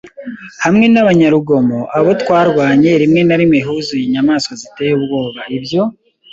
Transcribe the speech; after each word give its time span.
hamwe 0.63 0.85
nabanyarugomo, 0.93 1.79
abo 1.97 2.09
twarwanye, 2.21 2.89
rimwe 3.01 3.21
na 3.25 3.35
rimwe 3.39 3.59
huzuye 3.65 4.03
inyamaswa 4.05 4.53
ziteye 4.61 4.91
ubwoba 4.99 5.39
ibyo 5.57 5.81